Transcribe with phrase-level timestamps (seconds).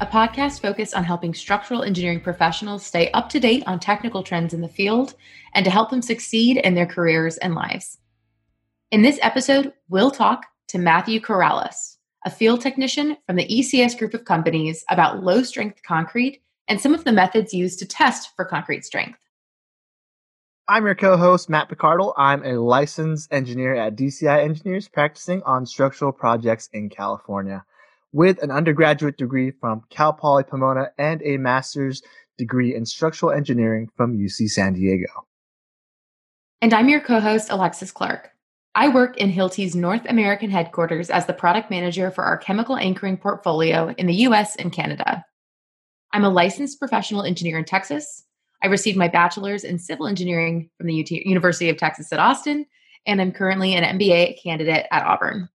[0.00, 4.52] a podcast focused on helping structural engineering professionals stay up to date on technical trends
[4.52, 5.14] in the field
[5.54, 7.98] and to help them succeed in their careers and lives.
[8.90, 14.14] In this episode, we'll talk to Matthew Karalus, a field technician from the ECS group
[14.14, 18.44] of companies, about low strength concrete and some of the methods used to test for
[18.44, 19.18] concrete strength.
[20.66, 22.14] I'm your co host, Matt Picardal.
[22.16, 27.64] I'm a licensed engineer at DCI Engineers practicing on structural projects in California
[28.14, 32.00] with an undergraduate degree from Cal Poly Pomona and a master's
[32.38, 35.26] degree in structural engineering from UC San Diego.
[36.62, 38.30] And I'm your co host, Alexis Clark.
[38.76, 43.16] I work in Hilti's North American headquarters as the product manager for our chemical anchoring
[43.16, 45.24] portfolio in the US and Canada.
[46.12, 48.22] I'm a licensed professional engineer in Texas.
[48.62, 52.64] I received my bachelor's in civil engineering from the UT- University of Texas at Austin,
[53.06, 55.48] and I'm currently an MBA candidate at Auburn.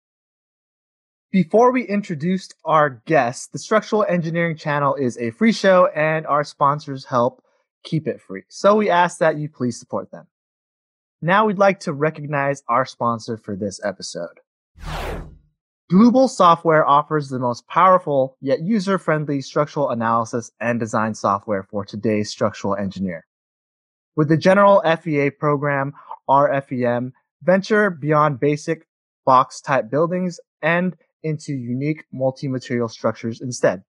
[1.30, 6.46] Before we introduce our guest, the Structural Engineering Channel is a free show and our
[6.46, 7.44] sponsors help
[7.84, 8.44] keep it free.
[8.48, 10.28] So we ask that you please support them.
[11.22, 14.40] Now we'd like to recognize our sponsor for this episode.
[15.92, 22.30] Dlubal software offers the most powerful yet user-friendly structural analysis and design software for today's
[22.30, 23.26] structural engineer.
[24.16, 25.92] With the general FEA program,
[26.30, 27.12] RFEM,
[27.44, 28.88] venture beyond basic
[29.26, 33.84] box type buildings and into unique multi-material structures instead.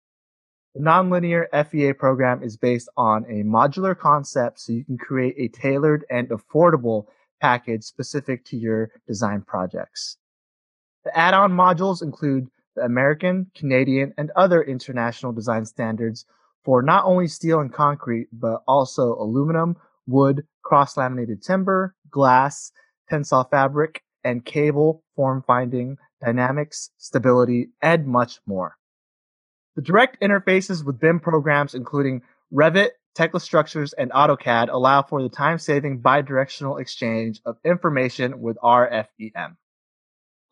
[0.74, 5.48] The nonlinear FEA program is based on a modular concept so you can create a
[5.48, 7.06] tailored and affordable
[7.40, 10.16] package specific to your design projects.
[11.04, 16.24] The add-on modules include the American, Canadian, and other international design standards
[16.64, 19.76] for not only steel and concrete, but also aluminum,
[20.06, 22.72] wood, cross-laminated timber, glass,
[23.08, 28.76] tensile fabric, and cable form finding dynamics, stability, and much more.
[29.76, 35.28] The direct interfaces with BIM programs, including Revit, Tekla Structures, and AutoCAD, allow for the
[35.28, 39.56] time-saving bidirectional exchange of information with RFEM.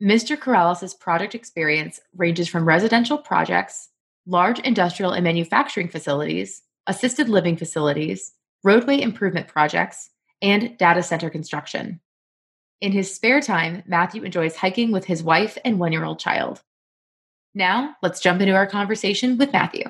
[0.00, 0.36] Mr.
[0.36, 3.88] Karalus' project experience ranges from residential projects,
[4.24, 8.30] large industrial and manufacturing facilities, assisted living facilities,
[8.62, 10.10] roadway improvement projects,
[10.40, 12.00] and data center construction.
[12.84, 16.62] In his spare time, Matthew enjoys hiking with his wife and one year old child.
[17.54, 19.84] Now, let's jump into our conversation with Matthew.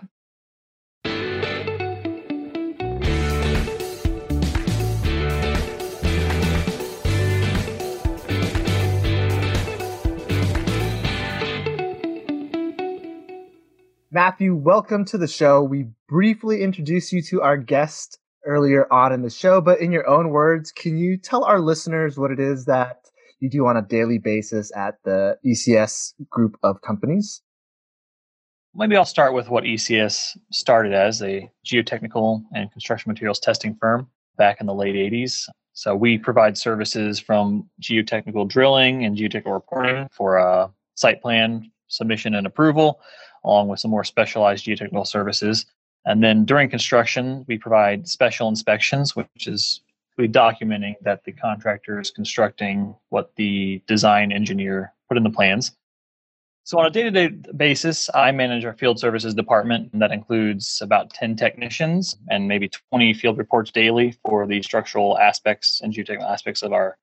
[14.12, 15.64] Matthew, welcome to the show.
[15.64, 20.08] We briefly introduced you to our guest earlier on in the show, but in your
[20.08, 22.99] own words, can you tell our listeners what it is that
[23.41, 27.43] you do on a daily basis at the ECS group of companies?
[28.75, 34.08] Maybe I'll start with what ECS started as a geotechnical and construction materials testing firm
[34.37, 35.49] back in the late 80s.
[35.75, 42.35] So we provide services from geotechnical drilling and geotechnical reporting for a site plan submission
[42.35, 43.00] and approval,
[43.44, 45.67] along with some more specialized geotechnical services.
[46.06, 49.81] And then during construction, we provide special inspections, which is
[50.17, 55.73] we documenting that the contractor is constructing what the design engineer put in the plans.
[56.67, 60.12] So, on a day to day basis, I manage our field services department, and that
[60.12, 65.93] includes about 10 technicians and maybe 20 field reports daily for the structural aspects and
[65.93, 66.97] geotechnical aspects of our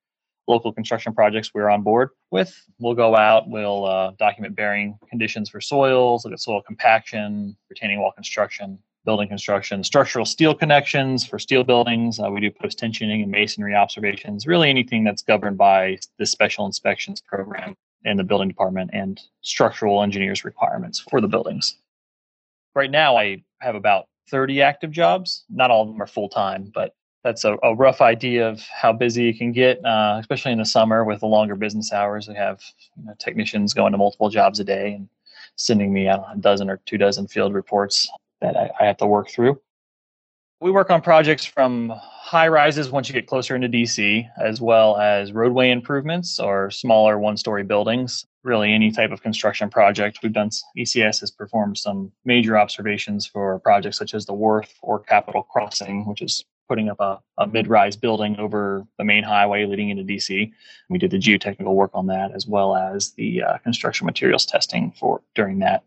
[0.48, 2.60] local construction projects we're on board with.
[2.80, 8.00] We'll go out, we'll uh, document bearing conditions for soils, look at soil compaction, retaining
[8.00, 12.20] wall construction, building construction, structural steel connections for steel buildings.
[12.20, 16.66] Uh, we do post tensioning and masonry observations, really anything that's governed by the special
[16.66, 21.76] inspections program in the building department and structural engineers requirements for the buildings.
[22.74, 25.44] Right now, I have about 30 active jobs.
[25.50, 28.92] Not all of them are full time, but that's a, a, rough idea of how
[28.92, 32.26] busy you can get, uh, especially in the summer with the longer business hours.
[32.26, 32.60] We have
[32.96, 35.08] you know, technicians going to multiple jobs a day and
[35.56, 38.10] sending me know, a dozen or two dozen field reports
[38.42, 39.60] that I, I have to work through.
[40.60, 44.96] We work on projects from high rises once you get closer into DC, as well
[44.96, 48.24] as roadway improvements or smaller one story buildings.
[48.44, 50.20] Really, any type of construction project.
[50.22, 55.00] We've done, ECS has performed some major observations for projects such as the Wharf or
[55.00, 59.64] Capitol Crossing, which is putting up a, a mid rise building over the main highway
[59.64, 60.52] leading into DC.
[60.88, 64.92] We did the geotechnical work on that, as well as the uh, construction materials testing
[64.92, 65.82] for during that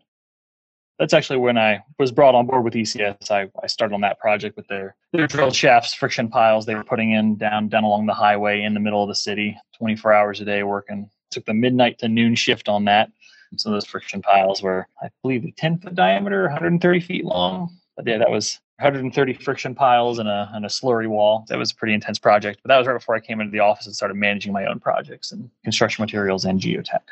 [0.98, 3.30] that's actually when I was brought on board with ECS.
[3.30, 6.84] I, I started on that project with their their drill shafts, friction piles they were
[6.84, 10.40] putting in down down along the highway in the middle of the city, 24 hours
[10.40, 11.10] a day working.
[11.30, 13.10] Took the midnight to noon shift on that.
[13.56, 17.76] So those friction piles were, I believe, 10 foot diameter, 130 feet long.
[17.96, 21.44] But yeah, that was 130 friction piles and a and a slurry wall.
[21.48, 22.60] That was a pretty intense project.
[22.62, 24.80] But that was right before I came into the office and started managing my own
[24.80, 27.02] projects and construction materials and geotech.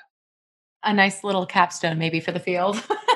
[0.83, 2.83] A nice little capstone, maybe for the field.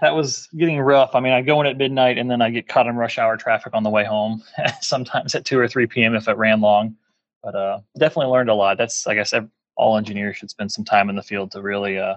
[0.00, 1.14] that was getting rough.
[1.14, 3.36] I mean, I go in at midnight and then I get caught in rush hour
[3.36, 4.42] traffic on the way home.
[4.80, 6.14] Sometimes at two or three p.m.
[6.14, 6.96] if it ran long.
[7.42, 8.78] But uh, definitely learned a lot.
[8.78, 9.32] That's I guess
[9.76, 11.98] all engineers should spend some time in the field to really.
[11.98, 12.16] Uh,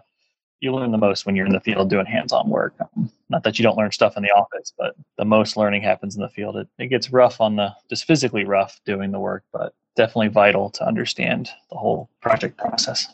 [0.61, 2.75] you learn the most when you're in the field doing hands-on work.
[2.79, 6.15] Um, not that you don't learn stuff in the office, but the most learning happens
[6.15, 6.55] in the field.
[6.55, 10.69] It, it gets rough on the just physically rough doing the work, but definitely vital
[10.69, 13.07] to understand the whole project process.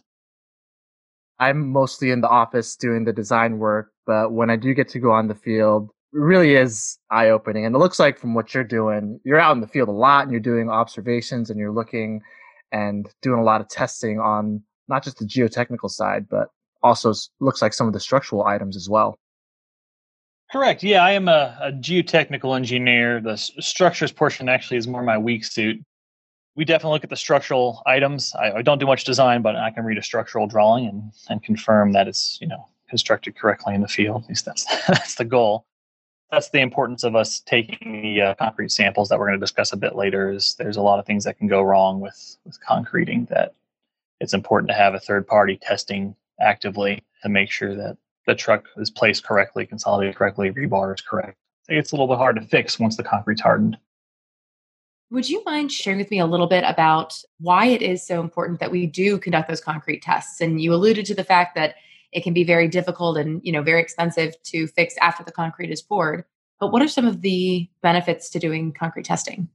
[1.39, 5.00] I'm mostly in the office doing the design work, but when I do get to
[5.00, 7.65] go on the field, it really is eye opening.
[7.65, 10.24] And it looks like from what you're doing, you're out in the field a lot
[10.24, 12.21] and you're doing observations and you're looking
[12.71, 16.48] and doing a lot of testing on not just the geotechnical side, but
[16.81, 19.19] also looks like some of the structural items as well.
[20.50, 20.81] Correct.
[20.81, 23.19] Yeah, I am a, a geotechnical engineer.
[23.19, 25.83] The structures portion actually is more my weak suit
[26.57, 28.33] we definitely look at the structural items.
[28.36, 31.42] I, I, don't do much design, but I can read a structural drawing and, and
[31.44, 34.24] confirm that it's you know constructed correctly in the field.
[34.24, 35.66] At least that's that's the goal.
[36.31, 39.72] That's the importance of us taking the uh, concrete samples that we're going to discuss
[39.72, 40.31] a bit later.
[40.31, 43.54] Is there's a lot of things that can go wrong with with concreting that
[44.19, 48.66] it's important to have a third party testing actively to make sure that the truck
[48.78, 51.38] is placed correctly, consolidated correctly, rebar is correct.
[51.69, 53.78] It's a little bit hard to fix once the concrete's hardened.
[55.10, 58.60] Would you mind sharing with me a little bit about why it is so important
[58.60, 60.42] that we do conduct those concrete tests?
[60.42, 61.75] And you alluded to the fact that
[62.12, 65.71] it can be very difficult and you know very expensive to fix after the concrete
[65.71, 66.24] is poured.
[66.60, 69.48] But what are some of the benefits to doing concrete testing?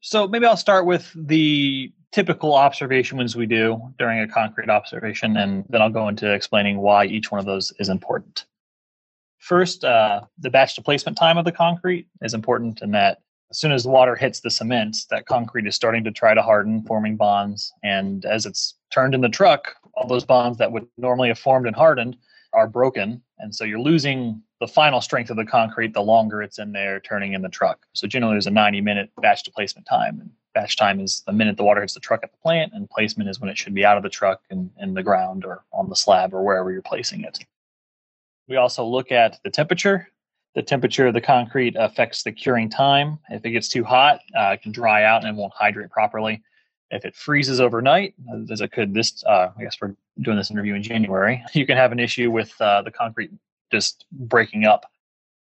[0.00, 5.64] So maybe I'll start with the typical observations we do during a concrete observation, and
[5.68, 8.46] then I'll go into explaining why each one of those is important.
[9.38, 13.58] First, uh, the batch to placement time of the concrete is important in that as
[13.58, 16.82] soon as the water hits the cement, that concrete is starting to try to harden,
[16.82, 17.72] forming bonds.
[17.82, 21.66] And as it's turned in the truck, all those bonds that would normally have formed
[21.66, 22.16] and hardened
[22.52, 23.22] are broken.
[23.38, 26.98] And so you're losing the final strength of the concrete the longer it's in there
[27.00, 27.86] turning in the truck.
[27.92, 30.20] So generally there's a 90 minute batch to placement time.
[30.20, 32.88] And batch time is the minute the water hits the truck at the plant, and
[32.88, 35.64] placement is when it should be out of the truck and in the ground or
[35.72, 37.38] on the slab or wherever you're placing it.
[38.48, 40.08] We also look at the temperature
[40.56, 43.18] the temperature of the concrete affects the curing time.
[43.28, 46.42] If it gets too hot, uh, it can dry out and won't hydrate properly.
[46.90, 48.14] If it freezes overnight,
[48.50, 51.76] as it could this, uh, I guess we're doing this interview in January, you can
[51.76, 53.30] have an issue with uh, the concrete
[53.70, 54.86] just breaking up.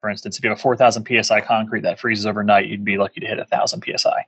[0.02, 3.20] For instance, if you have a 4,000 psi concrete that freezes overnight, you'd be lucky
[3.20, 4.26] to hit 1,000 psi.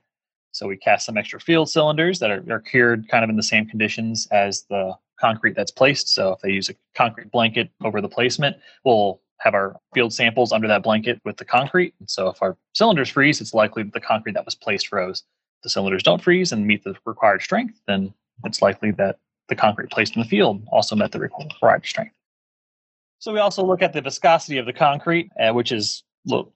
[0.52, 3.42] So we cast some extra field cylinders that are, are cured kind of in the
[3.42, 6.08] same conditions as the concrete that's placed.
[6.08, 10.52] So if they use a concrete blanket over the placement, we'll have our field samples
[10.52, 11.94] under that blanket with the concrete.
[12.06, 15.22] So if our cylinders freeze, it's likely that the concrete that was placed froze.
[15.58, 18.12] If the cylinders don't freeze and meet the required strength, then
[18.44, 19.18] it's likely that
[19.48, 22.14] the concrete placed in the field also met the required strength.
[23.20, 26.04] So we also look at the viscosity of the concrete, uh, which is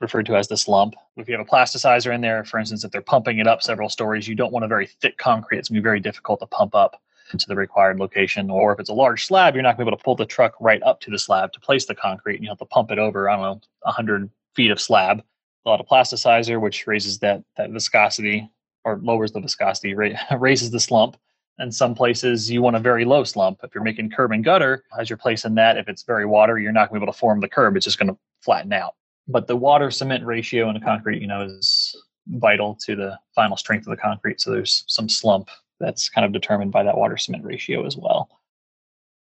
[0.01, 0.95] referred to as the slump.
[1.17, 3.89] If you have a plasticizer in there, for instance, if they're pumping it up several
[3.89, 5.59] stories, you don't want a very thick concrete.
[5.59, 7.01] It's going to be very difficult to pump up
[7.39, 8.51] to the required location.
[8.51, 10.27] Or if it's a large slab, you're not going to be able to pull the
[10.27, 12.37] truck right up to the slab to place the concrete.
[12.37, 15.23] And you have to pump it over, I don't know, 100 feet of slab.
[15.65, 18.51] A lot of plasticizer, which raises that, that viscosity
[18.85, 19.95] or lowers the viscosity,
[20.39, 21.17] raises the slump.
[21.59, 23.61] In some places, you want a very low slump.
[23.63, 26.73] If you're making curb and gutter, as you're placing that, if it's very watery, you're
[26.73, 27.77] not going to be able to form the curb.
[27.77, 28.95] It's just going to flatten out.
[29.29, 31.95] But the water cement ratio in the concrete, you know, is
[32.27, 34.41] vital to the final strength of the concrete.
[34.41, 35.49] So there's some slump
[35.83, 38.31] that's kind of determined by that water cement ratio as well.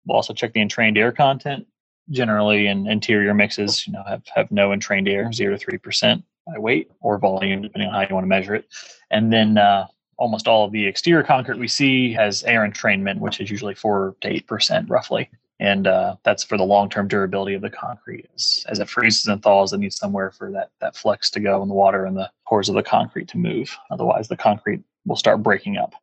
[0.05, 1.67] We'll also check the entrained air content.
[2.11, 6.25] Generally, in interior mixes, you know, have, have no entrained air, zero to three percent
[6.47, 8.67] by weight or volume, depending on how you want to measure it.
[9.11, 9.87] And then uh,
[10.17, 14.17] almost all of the exterior concrete we see has air entrainment, which is usually four
[14.21, 18.27] to eight percent roughly and uh, that's for the long-term durability of the concrete.
[18.35, 21.63] As, as it freezes and thaws, it needs somewhere for that that flex to go
[21.63, 23.77] in the water and the pores of the concrete to move.
[23.91, 25.95] Otherwise, the concrete will start breaking up.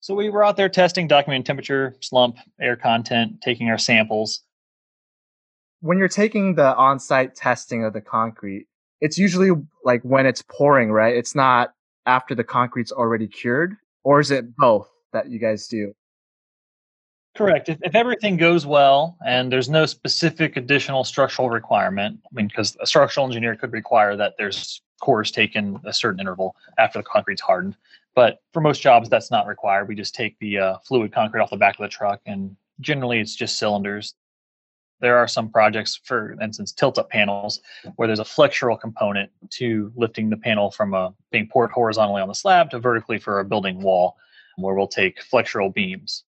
[0.00, 4.40] So we were out there testing, documenting temperature, slump, air content, taking our samples.
[5.80, 8.66] When you're taking the on-site testing of the concrete,
[9.02, 9.50] it's usually
[9.84, 11.14] like when it's pouring, right?
[11.14, 11.74] It's not
[12.06, 15.94] after the concrete's already cured, or is it both that you guys do?
[17.36, 17.68] Correct.
[17.68, 22.76] If, if everything goes well and there's no specific additional structural requirement, I mean, because
[22.80, 27.40] a structural engineer could require that there's cores taken a certain interval after the concrete's
[27.40, 27.76] hardened.
[28.14, 29.88] But for most jobs, that's not required.
[29.88, 33.20] We just take the uh, fluid concrete off the back of the truck, and generally
[33.20, 34.14] it's just cylinders.
[35.00, 37.60] There are some projects, for instance, tilt up panels,
[37.96, 42.20] where there's a flexural component to lifting the panel from a, uh, being poured horizontally
[42.20, 44.16] on the slab to vertically for a building wall,
[44.56, 46.24] where we'll take flexural beams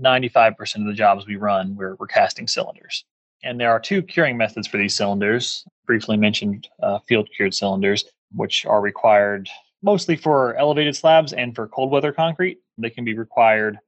[0.00, 3.04] 95% of the jobs we run, we're, we're casting cylinders.
[3.42, 5.64] And there are two curing methods for these cylinders.
[5.86, 9.48] Briefly mentioned uh, field cured cylinders, which are required
[9.82, 12.58] mostly for elevated slabs and for cold weather concrete.
[12.78, 13.78] They can be required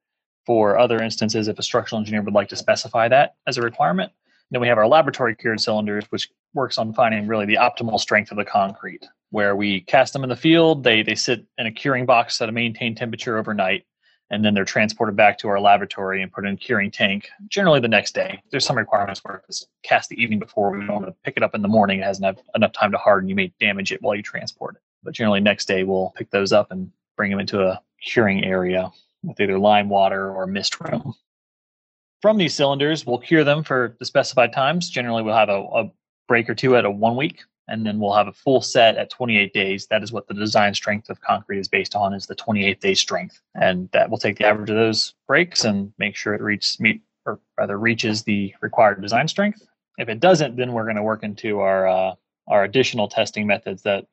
[0.47, 4.13] for other instances if a structural engineer would like to specify that as a requirement.
[4.51, 8.31] Then we have our laboratory cured cylinders, which works on finding really the optimal strength
[8.31, 10.85] of the concrete, where we cast them in the field.
[10.85, 13.85] They, they sit in a curing box at a maintained temperature overnight
[14.33, 17.79] and then they're transported back to our laboratory and put in a curing tank generally
[17.79, 21.07] the next day there's some requirements where it's cast the evening before we don't want
[21.07, 23.53] to pick it up in the morning it hasn't enough time to harden you may
[23.61, 26.91] damage it while you transport it but generally next day we'll pick those up and
[27.17, 28.91] bring them into a curing area
[29.23, 31.15] with either lime water or mist room
[32.21, 35.91] from these cylinders we'll cure them for the specified times generally we'll have a, a
[36.29, 39.11] break or two at a one week and then we'll have a full set at
[39.11, 39.87] 28 days.
[39.87, 42.95] That is what the design strength of concrete is based on is the 28 day
[42.95, 46.79] strength, and that will take the average of those breaks and make sure it reaches
[46.81, 49.63] meet or rather reaches the required design strength.
[49.99, 52.15] If it doesn't, then we're going to work into our uh,
[52.49, 54.07] our additional testing methods that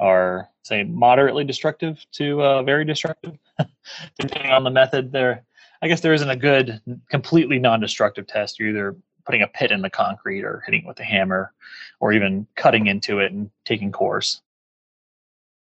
[0.00, 3.36] are say moderately destructive to uh, very destructive,
[4.18, 5.12] depending on the method.
[5.12, 5.44] There,
[5.82, 8.58] I guess there isn't a good completely non-destructive test.
[8.58, 11.52] You're either putting a pit in the concrete or hitting it with a hammer
[12.00, 14.40] or even cutting into it and taking cores.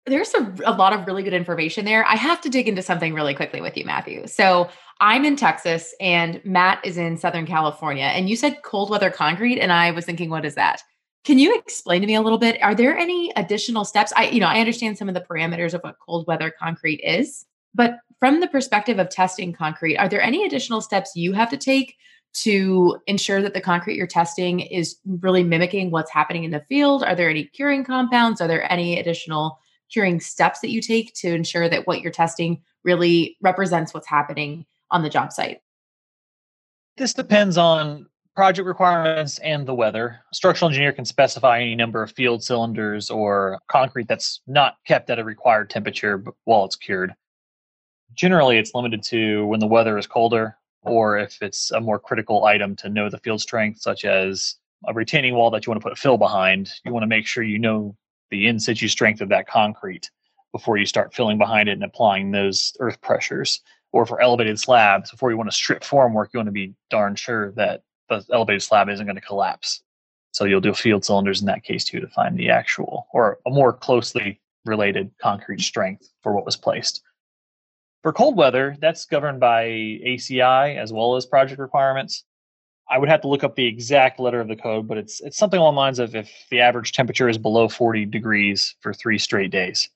[0.04, 2.04] There's a, a lot of really good information there.
[2.06, 4.26] I have to dig into something really quickly with you, Matthew.
[4.28, 4.68] So
[5.00, 8.04] I'm in Texas and Matt is in Southern California.
[8.04, 9.58] And you said cold weather concrete.
[9.58, 10.82] And I was thinking, what is that?
[11.26, 12.62] Can you explain to me a little bit?
[12.62, 14.12] Are there any additional steps?
[14.14, 17.44] I, you know, I understand some of the parameters of what cold weather concrete is,
[17.74, 21.56] but from the perspective of testing concrete, are there any additional steps you have to
[21.56, 21.96] take
[22.44, 27.02] to ensure that the concrete you're testing is really mimicking what's happening in the field?
[27.02, 28.40] Are there any curing compounds?
[28.40, 29.58] Are there any additional
[29.90, 34.64] curing steps that you take to ensure that what you're testing really represents what's happening
[34.92, 35.60] on the job site?
[36.96, 38.06] This depends on
[38.36, 40.20] project requirements and the weather.
[40.30, 45.08] A structural engineer can specify any number of field cylinders or concrete that's not kept
[45.08, 47.14] at a required temperature while it's cured.
[48.14, 52.44] Generally, it's limited to when the weather is colder or if it's a more critical
[52.44, 55.84] item to know the field strength, such as a retaining wall that you want to
[55.84, 57.96] put a fill behind, you want to make sure you know
[58.30, 60.10] the in situ strength of that concrete
[60.52, 63.62] before you start filling behind it and applying those earth pressures.
[63.92, 67.14] Or for elevated slabs, before you want to strip formwork, you want to be darn
[67.14, 69.82] sure that the elevated slab isn't going to collapse.
[70.32, 73.50] So you'll do field cylinders in that case too to find the actual or a
[73.50, 77.02] more closely related concrete strength for what was placed.
[78.02, 82.24] For cold weather, that's governed by ACI as well as project requirements.
[82.88, 85.36] I would have to look up the exact letter of the code, but it's it's
[85.36, 89.18] something along the lines of if the average temperature is below 40 degrees for three
[89.18, 89.88] straight days,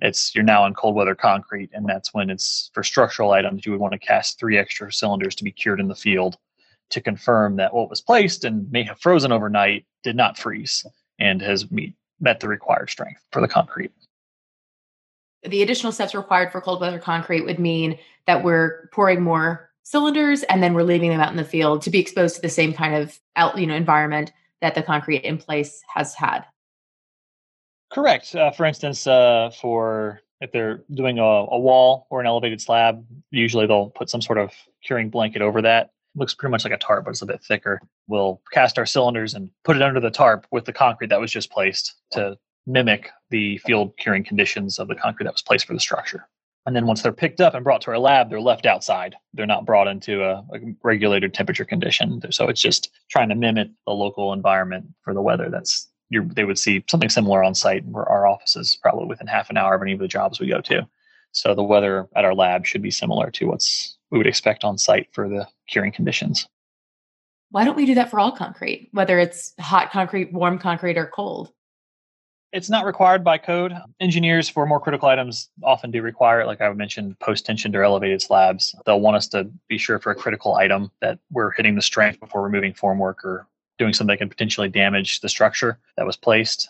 [0.00, 3.72] it's you're now in cold weather concrete, and that's when it's for structural items you
[3.72, 6.38] would want to cast three extra cylinders to be cured in the field
[6.90, 10.86] to confirm that what was placed and may have frozen overnight did not freeze
[11.18, 13.92] and has meet, met the required strength for the concrete.
[15.42, 20.42] The additional steps required for cold weather concrete would mean that we're pouring more cylinders
[20.44, 22.72] and then we're leaving them out in the field to be exposed to the same
[22.72, 26.44] kind of out, you know environment that the concrete in place has had.
[27.90, 28.34] Correct.
[28.34, 33.04] Uh, for instance, uh, for if they're doing a, a, wall or an elevated slab,
[33.30, 34.52] usually they'll put some sort of
[34.84, 35.90] curing blanket over that.
[36.18, 37.80] Looks pretty much like a tarp, but it's a bit thicker.
[38.06, 41.30] We'll cast our cylinders and put it under the tarp with the concrete that was
[41.30, 45.74] just placed to mimic the field curing conditions of the concrete that was placed for
[45.74, 46.28] the structure.
[46.66, 49.14] And then once they're picked up and brought to our lab, they're left outside.
[49.32, 52.20] They're not brought into a, a regulated temperature condition.
[52.30, 56.58] So it's just trying to mimic the local environment for the weather that's they would
[56.58, 59.82] see something similar on site where our office is probably within half an hour of
[59.82, 60.88] any of the jobs we go to.
[61.38, 64.76] So the weather at our lab should be similar to what's we would expect on
[64.76, 66.48] site for the curing conditions.
[67.50, 71.06] Why don't we do that for all concrete, whether it's hot concrete, warm concrete, or
[71.06, 71.52] cold?
[72.52, 73.72] It's not required by code.
[74.00, 77.84] Engineers for more critical items often do require it, like I mentioned, post tensioned or
[77.84, 78.74] elevated slabs.
[78.84, 82.18] They'll want us to be sure for a critical item that we're hitting the strength
[82.18, 83.46] before removing formwork or
[83.78, 86.68] doing something that can potentially damage the structure that was placed.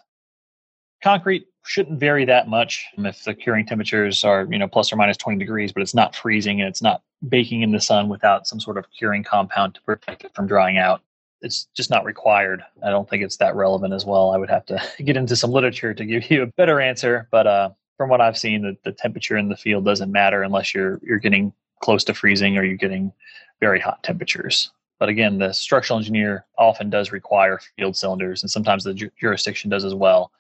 [1.02, 5.18] Concrete shouldn't vary that much if the curing temperatures are, you know, plus or minus
[5.18, 8.58] 20 degrees, but it's not freezing and it's not baking in the sun without some
[8.58, 11.02] sort of curing compound to protect it from drying out.
[11.42, 12.64] It's just not required.
[12.82, 14.30] I don't think it's that relevant as well.
[14.30, 17.46] I would have to get into some literature to give you a better answer, but
[17.46, 20.98] uh, from what I've seen, the, the temperature in the field doesn't matter unless you're
[21.02, 23.12] you're getting close to freezing or you're getting
[23.60, 24.70] very hot temperatures.
[24.98, 29.70] But again, the structural engineer often does require field cylinders, and sometimes the ju- jurisdiction
[29.70, 30.32] does as well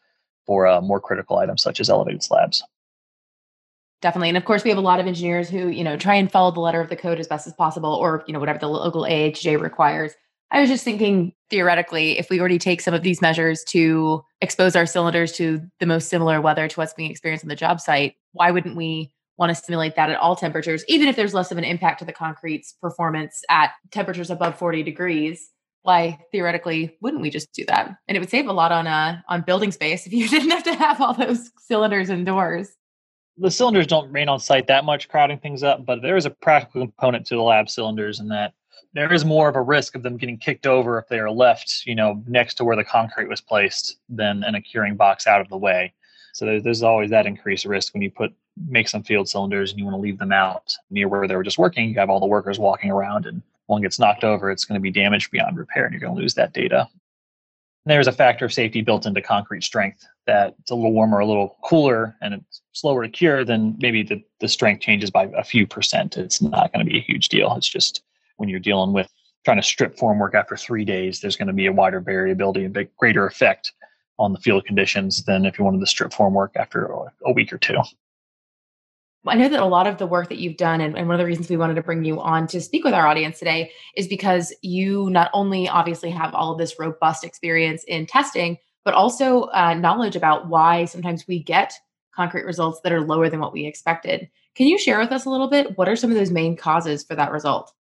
[0.48, 2.64] for uh, more critical items such as elevated slabs.
[4.00, 6.32] Definitely, and of course, we have a lot of engineers who you know try and
[6.32, 8.68] follow the letter of the code as best as possible, or you know whatever the
[8.68, 10.12] local AHJ requires.
[10.50, 14.74] I was just thinking theoretically, if we already take some of these measures to expose
[14.74, 18.14] our cylinders to the most similar weather to what's being experienced on the job site,
[18.32, 21.58] why wouldn't we want to simulate that at all temperatures, even if there's less of
[21.58, 25.50] an impact to the concrete's performance at temperatures above 40 degrees.
[25.88, 27.96] Why theoretically wouldn't we just do that?
[28.08, 30.64] And it would save a lot on uh on building space if you didn't have
[30.64, 32.76] to have all those cylinders indoors.
[33.38, 36.30] The cylinders don't remain on site that much, crowding things up, but there is a
[36.30, 38.52] practical component to the lab cylinders in that
[38.92, 41.86] there is more of a risk of them getting kicked over if they are left,
[41.86, 45.40] you know, next to where the concrete was placed than in a curing box out
[45.40, 45.94] of the way.
[46.34, 48.34] So there's always that increased risk when you put
[48.68, 51.42] make some field cylinders and you want to leave them out near where they were
[51.42, 51.88] just working.
[51.88, 54.82] You have all the workers walking around, and one gets knocked over, it's going to
[54.82, 56.88] be damaged beyond repair, and you're going to lose that data.
[57.84, 61.20] And there's a factor of safety built into concrete strength that it's a little warmer,
[61.20, 63.44] a little cooler, and it's slower to cure.
[63.44, 66.16] Then maybe the, the strength changes by a few percent.
[66.16, 67.54] It's not going to be a huge deal.
[67.56, 68.02] It's just
[68.36, 69.10] when you're dealing with
[69.44, 72.88] trying to strip formwork after three days, there's going to be a wider variability and
[72.96, 73.72] greater effect
[74.18, 76.90] on the field conditions than if you wanted to strip formwork after
[77.24, 77.78] a week or two.
[79.26, 81.18] I know that a lot of the work that you've done, and, and, one of
[81.18, 84.06] the reasons we wanted to bring you on to speak with our audience today, is
[84.06, 89.42] because you not only obviously have all of this robust experience in testing, but also
[89.44, 91.74] uh, knowledge about why sometimes we get
[92.14, 94.28] concrete results that are lower than what we expected.
[94.54, 95.76] Can you share with us a little bit?
[95.76, 97.72] What are some of those main causes for that result?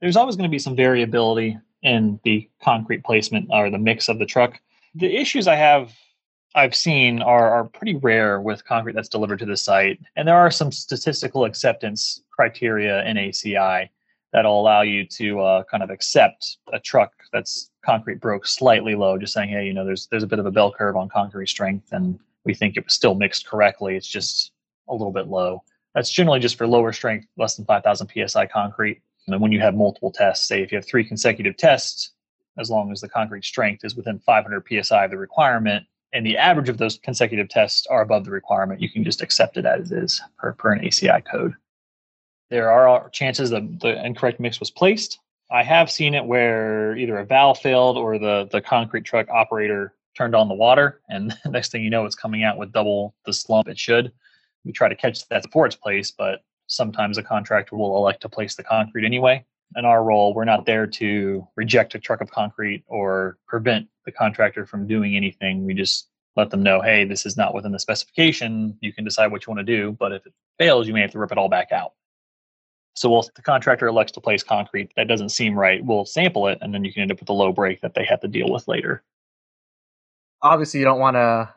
[0.00, 4.18] There's always going to be some variability in the concrete placement or the mix of
[4.18, 4.60] the truck
[4.94, 5.92] the issues I have
[6.54, 10.00] I've seen are, are pretty rare with concrete that's delivered to the site.
[10.16, 13.88] And there are some statistical acceptance criteria in ACI
[14.32, 19.18] that'll allow you to uh, kind of accept a truck that's concrete broke slightly low,
[19.18, 21.48] just saying, hey, you know, there's there's a bit of a bell curve on concrete
[21.48, 23.96] strength, and we think it was still mixed correctly.
[23.96, 24.52] It's just
[24.88, 25.62] a little bit low.
[25.94, 29.00] That's generally just for lower strength, less than 5,000 psi concrete.
[29.26, 32.10] And when you have multiple tests, say if you have three consecutive tests,
[32.58, 36.38] as long as the concrete strength is within 500 psi of the requirement and the
[36.38, 39.90] average of those consecutive tests are above the requirement, you can just accept it as
[39.90, 41.54] is per, per an ACI code.
[42.50, 45.18] There are chances that the incorrect mix was placed.
[45.50, 49.94] I have seen it where either a valve failed or the, the concrete truck operator
[50.16, 53.14] turned on the water, and the next thing you know, it's coming out with double
[53.26, 54.12] the slump it should.
[54.64, 58.28] We try to catch that before it's placed, but sometimes a contractor will elect to
[58.28, 59.44] place the concrete anyway
[59.76, 64.12] in our role, we're not there to reject a truck of concrete or prevent the
[64.12, 65.64] contractor from doing anything.
[65.64, 68.76] We just let them know, hey, this is not within the specification.
[68.80, 71.12] You can decide what you want to do, but if it fails, you may have
[71.12, 71.92] to rip it all back out.
[72.96, 76.58] So we'll, the contractor elects to place concrete that doesn't seem right, we'll sample it,
[76.60, 78.50] and then you can end up with a low break that they have to deal
[78.50, 79.02] with later.
[80.42, 81.52] Obviously, you don't want to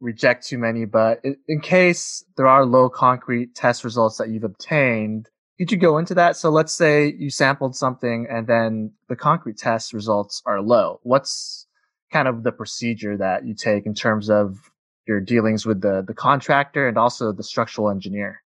[0.00, 5.30] reject too many, but in case there are low concrete test results that you've obtained,
[5.58, 6.36] Could you go into that?
[6.36, 11.00] So let's say you sampled something and then the concrete test results are low.
[11.02, 11.66] What's
[12.10, 14.58] kind of the procedure that you take in terms of
[15.06, 18.42] your dealings with the, the contractor and also the structural engineer?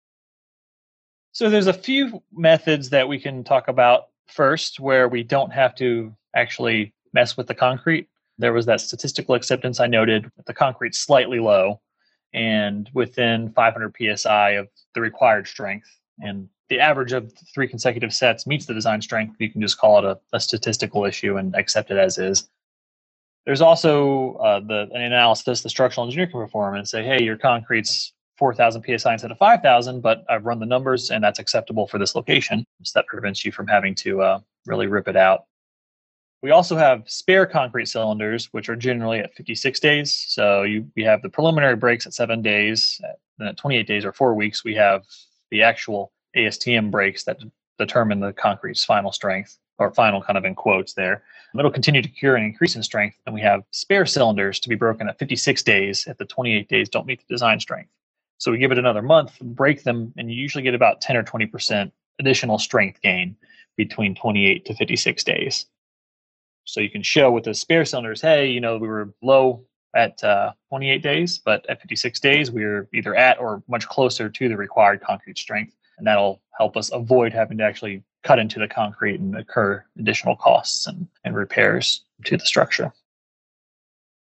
[1.32, 5.74] So there's a few methods that we can talk about first where we don't have
[5.76, 8.08] to actually mess with the concrete.
[8.38, 11.80] There was that statistical acceptance I noted the concrete's slightly low
[12.34, 15.88] and within 500 psi of the required strength.
[16.18, 19.36] And the average of three consecutive sets meets the design strength.
[19.38, 22.48] You can just call it a, a statistical issue and accept it as is.
[23.44, 27.36] There's also uh, the an analysis the structural engineer can perform and say, hey, your
[27.36, 31.98] concrete's 4,000 psi instead of 5,000, but I've run the numbers and that's acceptable for
[31.98, 32.64] this location.
[32.84, 35.44] So that prevents you from having to uh, really rip it out.
[36.42, 40.24] We also have spare concrete cylinders, which are generally at 56 days.
[40.26, 42.98] So you, we have the preliminary breaks at seven days.
[43.36, 45.04] Then at 28 days or four weeks, we have
[45.50, 47.38] the actual ASTM breaks that
[47.78, 51.24] determine the concrete's final strength or final kind of in quotes there.
[51.58, 53.18] It'll continue to cure and increase in strength.
[53.26, 56.88] And we have spare cylinders to be broken at 56 days if the 28 days
[56.88, 57.90] don't meet the design strength.
[58.38, 61.22] So we give it another month, break them, and you usually get about 10 or
[61.22, 63.36] 20% additional strength gain
[63.76, 65.66] between 28 to 56 days.
[66.64, 69.64] So you can show with the spare cylinders, hey, you know, we were low
[69.94, 74.28] at uh, 28 days, but at 56 days, we are either at or much closer
[74.28, 75.74] to the required concrete strength.
[75.98, 80.36] And that'll help us avoid having to actually cut into the concrete and incur additional
[80.36, 82.92] costs and, and repairs to the structure.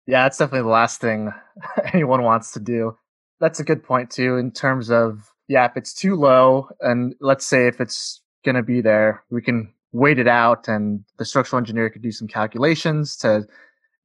[0.05, 1.31] Yeah, that's definitely the last thing
[1.93, 2.97] anyone wants to do.
[3.39, 7.45] That's a good point, too, in terms of, yeah, if it's too low, and let's
[7.45, 11.59] say if it's going to be there, we can wait it out and the structural
[11.59, 13.45] engineer could do some calculations to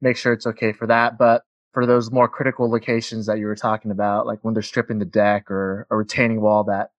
[0.00, 1.18] make sure it's okay for that.
[1.18, 1.42] But
[1.72, 5.04] for those more critical locations that you were talking about, like when they're stripping the
[5.04, 6.90] deck or a retaining wall that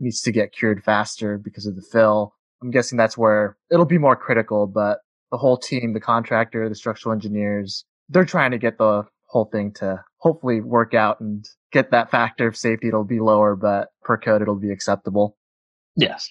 [0.00, 3.98] needs to get cured faster because of the fill, I'm guessing that's where it'll be
[3.98, 4.66] more critical.
[4.66, 4.98] But
[5.30, 9.72] the whole team, the contractor, the structural engineers, they're trying to get the whole thing
[9.74, 12.88] to hopefully work out and get that factor of safety.
[12.88, 15.36] It'll be lower, but per code, it'll be acceptable.
[15.96, 16.28] Yes.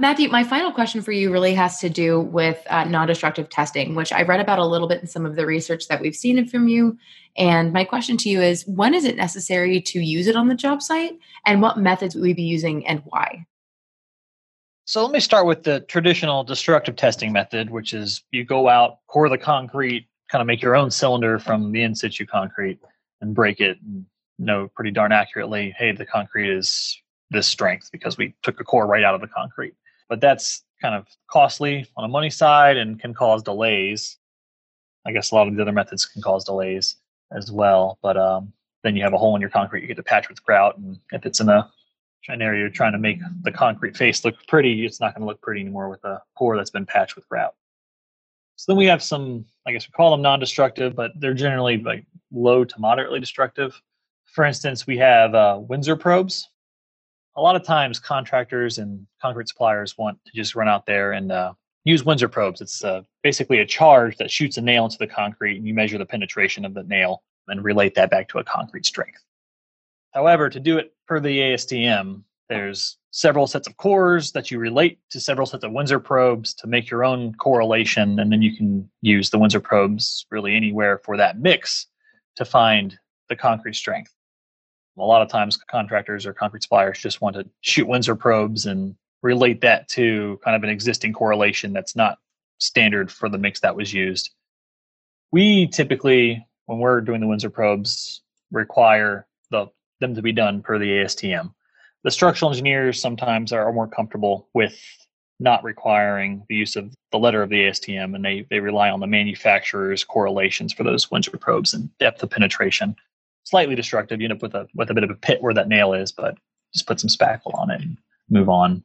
[0.00, 3.96] Matthew, my final question for you really has to do with uh, non destructive testing,
[3.96, 6.46] which I read about a little bit in some of the research that we've seen
[6.46, 6.96] from you.
[7.36, 10.54] And my question to you is when is it necessary to use it on the
[10.54, 11.18] job site?
[11.46, 13.44] And what methods would we be using and why?
[14.84, 18.98] So let me start with the traditional destructive testing method, which is you go out,
[19.10, 22.78] pour the concrete, kind of make your own cylinder from the in situ concrete
[23.20, 24.06] and break it and
[24.38, 28.86] know pretty darn accurately, hey, the concrete is this strength because we took a core
[28.86, 29.74] right out of the concrete
[30.08, 34.16] but that's kind of costly on the money side and can cause delays.
[35.06, 36.96] I guess a lot of the other methods can cause delays
[37.32, 37.98] as well.
[38.02, 40.42] But um, then you have a hole in your concrete, you get to patch with
[40.44, 41.70] grout, and if it's in a
[42.28, 45.26] an area you're trying to make the concrete face look pretty, it's not going to
[45.26, 47.54] look pretty anymore with a core that's been patched with grout.
[48.56, 52.04] So then we have some, I guess we call them non-destructive, but they're generally like
[52.32, 53.80] low to moderately destructive.
[54.24, 56.48] For instance, we have uh, Windsor probes
[57.38, 61.30] a lot of times contractors and concrete suppliers want to just run out there and
[61.30, 61.52] uh,
[61.84, 62.60] use Windsor probes.
[62.60, 65.98] It's uh, basically a charge that shoots a nail into the concrete, and you measure
[65.98, 69.22] the penetration of the nail and relate that back to a concrete strength.
[70.12, 74.98] However, to do it per the ASTM, there's several sets of cores that you relate
[75.10, 78.90] to several sets of Windsor probes to make your own correlation, and then you can
[79.00, 81.86] use the Windsor probes really anywhere for that mix
[82.34, 82.98] to find
[83.28, 84.12] the concrete strength
[84.98, 88.94] a lot of times contractors or concrete suppliers just want to shoot Windsor probes and
[89.22, 92.18] relate that to kind of an existing correlation that's not
[92.58, 94.30] standard for the mix that was used.
[95.32, 99.66] We typically, when we're doing the Windsor probes, require the,
[100.00, 101.52] them to be done per the ASTM.
[102.04, 104.78] The structural engineers sometimes are more comfortable with
[105.40, 109.00] not requiring the use of the letter of the ASTM, and they, they rely on
[109.00, 112.96] the manufacturer's correlations for those Windsor probes and depth of penetration
[113.48, 114.20] slightly destructive.
[114.20, 116.12] You end up with a with a bit of a pit where that nail is,
[116.12, 116.36] but
[116.72, 118.84] just put some spackle on it and move on.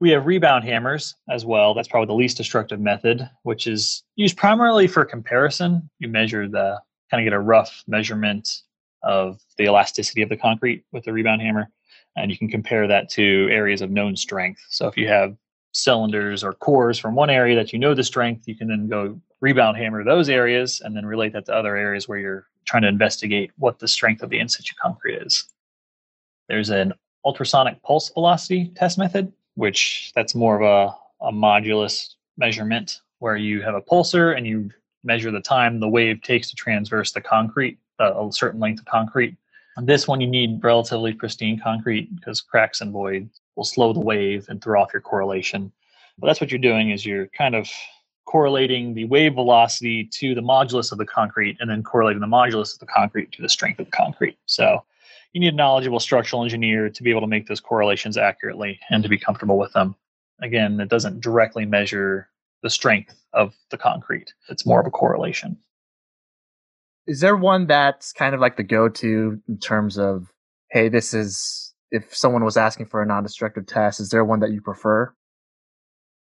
[0.00, 1.74] We have rebound hammers as well.
[1.74, 5.88] That's probably the least destructive method, which is used primarily for comparison.
[6.00, 6.80] You measure the
[7.10, 8.48] kind of get a rough measurement
[9.02, 11.68] of the elasticity of the concrete with the rebound hammer,
[12.16, 14.60] and you can compare that to areas of known strength.
[14.70, 15.36] So if you have
[15.72, 19.20] cylinders or cores from one area that you know the strength, you can then go
[19.42, 22.88] rebound hammer those areas and then relate that to other areas where you're trying to
[22.88, 25.44] investigate what the strength of the in situ concrete is.
[26.48, 33.00] There's an ultrasonic pulse velocity test method, which that's more of a, a modulus measurement
[33.18, 34.70] where you have a pulsar and you
[35.04, 38.86] measure the time the wave takes to transverse the concrete, uh, a certain length of
[38.86, 39.36] concrete.
[39.76, 44.00] On this one, you need relatively pristine concrete because cracks and voids will slow the
[44.00, 45.72] wave and throw off your correlation.
[46.18, 47.68] But that's what you're doing is you're kind of
[48.24, 52.74] correlating the wave velocity to the modulus of the concrete and then correlating the modulus
[52.74, 54.38] of the concrete to the strength of the concrete.
[54.46, 54.84] So
[55.32, 59.02] you need a knowledgeable structural engineer to be able to make those correlations accurately and
[59.02, 59.96] to be comfortable with them.
[60.40, 62.28] Again, it doesn't directly measure
[62.62, 64.32] the strength of the concrete.
[64.48, 65.58] It's more of a correlation.
[67.06, 70.32] Is there one that's kind of like the go-to in terms of,
[70.70, 74.52] hey, this is if someone was asking for a non-destructive test, is there one that
[74.52, 75.12] you prefer?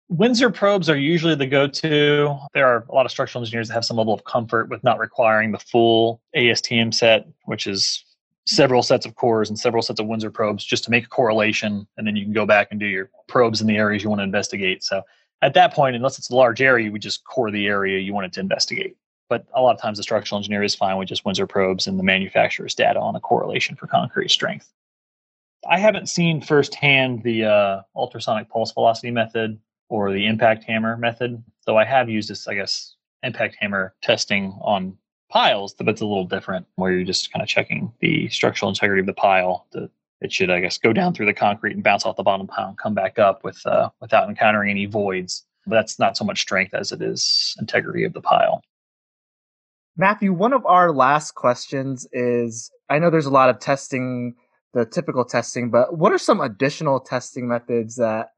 [0.09, 2.37] Windsor probes are usually the go-to.
[2.53, 4.99] There are a lot of structural engineers that have some level of comfort with not
[4.99, 8.05] requiring the full ASTM set, which is
[8.45, 11.85] several sets of cores and several sets of Windsor probes just to make a correlation,
[11.97, 14.19] and then you can go back and do your probes in the areas you want
[14.19, 14.81] to investigate.
[14.81, 15.01] So
[15.41, 18.31] at that point, unless it's a large area, we just core the area you want
[18.31, 18.95] to investigate.
[19.29, 21.99] But a lot of times the structural engineer is fine with just Windsor probes and
[21.99, 24.71] the manufacturer's data on a correlation for concrete strength.
[25.69, 31.43] I haven't seen firsthand the uh, ultrasonic pulse velocity method or the impact hammer method,
[31.65, 34.97] though I have used this, I guess, impact hammer testing on
[35.29, 39.01] piles, but it's a little different where you're just kind of checking the structural integrity
[39.01, 39.67] of the pile.
[39.71, 39.89] The,
[40.21, 42.69] it should, I guess, go down through the concrete and bounce off the bottom pile
[42.69, 45.45] and come back up with uh, without encountering any voids.
[45.65, 48.61] But that's not so much strength as it is integrity of the pile.
[49.97, 54.35] Matthew, one of our last questions is I know there's a lot of testing,
[54.73, 58.29] the typical testing, but what are some additional testing methods that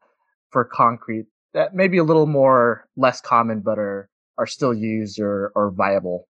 [0.52, 5.20] for concrete that may be a little more less common but are are still used
[5.20, 6.28] or, or viable?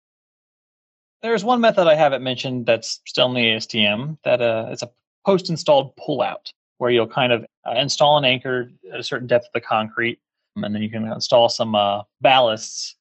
[1.23, 4.91] There's one method I haven't mentioned that's still in the ASTM that uh, it's a
[5.25, 9.53] post-installed pullout where you'll kind of uh, install an anchor at a certain depth of
[9.53, 10.19] the concrete,
[10.55, 12.93] and then you can install some uh, ballasts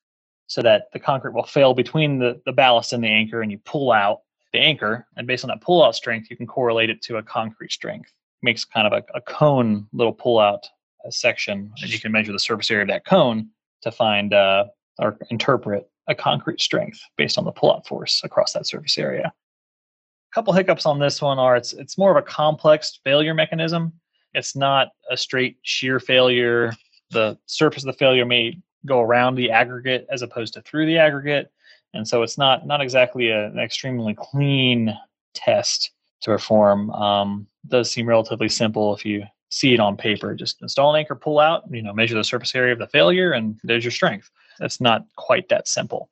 [0.47, 3.59] so that the concrete will fail between the, the ballast and the anchor, and you
[3.59, 4.21] pull out
[4.55, 7.73] the anchor, and based on that pull-out strength, you can correlate it to a concrete
[7.73, 8.11] strength.
[8.43, 10.67] Makes kind of a, a cone little pull-out
[11.13, 13.49] section, and you can measure the surface area of that cone
[13.83, 14.65] to find uh,
[14.99, 19.33] or interpret a concrete strength based on the pull-out force across that surface area.
[19.33, 23.93] A couple hiccups on this one are it's it's more of a complex failure mechanism.
[24.33, 26.73] It's not a straight shear failure.
[27.11, 30.99] The surface of the failure may go around the aggregate as opposed to through the
[30.99, 31.51] aggregate,
[31.95, 34.97] and so it's not not exactly a, an extremely clean
[35.35, 36.91] test to perform.
[36.91, 40.35] Um, does seem relatively simple if you see it on paper.
[40.35, 43.33] Just install an anchor, pull out, you know, measure the surface area of the failure,
[43.33, 44.31] and there's your strength.
[44.61, 46.11] It's not quite that simple.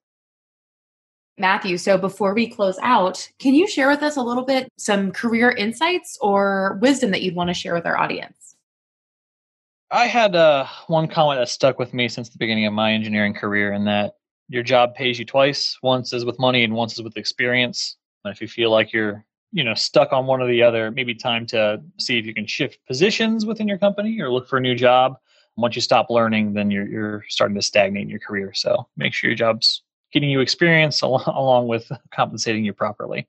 [1.39, 5.11] Matthew, so before we close out, can you share with us a little bit some
[5.11, 8.55] career insights or wisdom that you'd want to share with our audience?
[9.91, 13.35] I had uh, one comment that stuck with me since the beginning of my engineering
[13.35, 14.15] career, and that
[14.49, 15.79] your job pays you twice.
[15.83, 17.97] Once is with money, and once is with experience.
[18.25, 21.15] And if you feel like you're, you know, stuck on one or the other, maybe
[21.15, 24.61] time to see if you can shift positions within your company or look for a
[24.61, 25.17] new job
[25.57, 28.53] once you stop learning, then you're you're starting to stagnate in your career.
[28.55, 33.29] So make sure your job's getting you experience along, along with compensating you properly.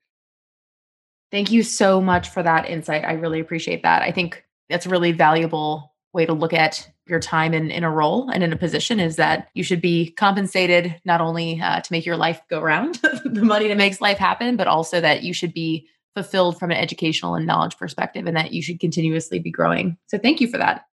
[1.31, 3.03] Thank you so much for that insight.
[3.05, 4.03] I really appreciate that.
[4.03, 7.89] I think that's a really valuable way to look at your time in, in a
[7.89, 11.91] role and in a position is that you should be compensated not only uh, to
[11.91, 15.33] make your life go round, the money that makes life happen, but also that you
[15.33, 19.51] should be fulfilled from an educational and knowledge perspective and that you should continuously be
[19.51, 19.97] growing.
[20.07, 20.85] So thank you for that.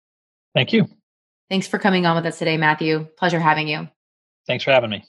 [0.54, 0.88] Thank you.
[1.50, 3.06] Thanks for coming on with us today, Matthew.
[3.16, 3.88] Pleasure having you.
[4.46, 5.04] Thanks for having me.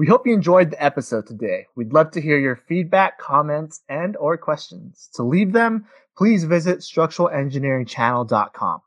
[0.00, 1.66] We hope you enjoyed the episode today.
[1.76, 5.10] We'd love to hear your feedback, comments, and or questions.
[5.16, 5.84] To leave them,
[6.16, 8.80] please visit structuralengineeringchannel.com.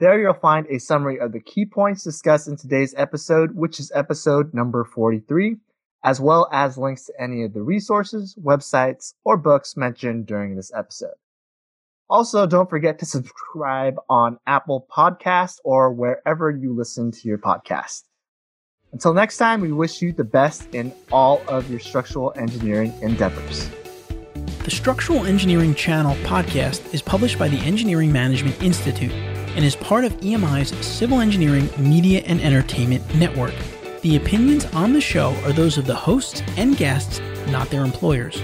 [0.00, 3.90] There you'll find a summary of the key points discussed in today's episode, which is
[3.94, 5.56] episode number 43,
[6.04, 10.70] as well as links to any of the resources, websites, or books mentioned during this
[10.74, 11.16] episode.
[12.10, 18.02] Also, don't forget to subscribe on Apple Podcasts or wherever you listen to your podcast.
[18.92, 23.68] Until next time, we wish you the best in all of your structural engineering endeavors.
[24.64, 30.04] The Structural Engineering Channel podcast is published by the Engineering Management Institute and is part
[30.04, 33.54] of EMI's Civil Engineering Media and Entertainment Network.
[34.02, 38.40] The opinions on the show are those of the hosts and guests, not their employers.